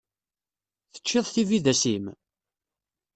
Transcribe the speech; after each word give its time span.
Teččiḍ 0.93 1.25
tibidas-im? 1.33 2.05